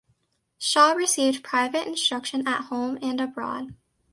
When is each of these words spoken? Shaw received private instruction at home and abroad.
Shaw 0.57 0.93
received 0.93 1.43
private 1.43 1.85
instruction 1.85 2.47
at 2.47 2.69
home 2.71 2.97
and 3.03 3.21
abroad. 3.21 3.75